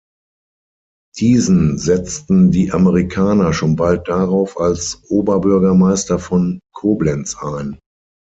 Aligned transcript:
Diesen 1.19 1.77
setzten 1.77 2.49
die 2.49 2.71
Amerikaner 2.71 3.53
schon 3.53 3.75
bald 3.75 4.07
darauf 4.07 4.59
als 4.59 5.03
Oberbürgermeister 5.11 6.17
von 6.17 6.59
Koblenz 6.73 7.37
ein. 7.37 7.77